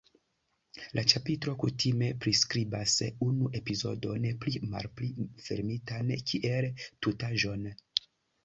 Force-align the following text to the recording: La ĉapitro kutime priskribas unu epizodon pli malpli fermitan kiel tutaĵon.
La 0.99 1.01
ĉapitro 1.11 1.51
kutime 1.63 2.07
priskribas 2.23 2.95
unu 3.27 3.51
epizodon 3.61 4.27
pli 4.47 4.57
malpli 4.73 5.13
fermitan 5.51 6.11
kiel 6.33 6.71
tutaĵon. 6.87 7.71